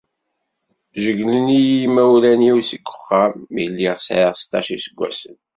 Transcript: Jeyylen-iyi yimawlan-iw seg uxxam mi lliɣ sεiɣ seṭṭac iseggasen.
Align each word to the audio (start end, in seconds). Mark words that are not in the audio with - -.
Jeyylen-iyi 1.01 1.71
yimawlan-iw 1.79 2.57
seg 2.69 2.83
uxxam 2.91 3.33
mi 3.53 3.63
lliɣ 3.71 3.97
sεiɣ 4.07 4.31
seṭṭac 4.35 4.67
iseggasen. 4.75 5.37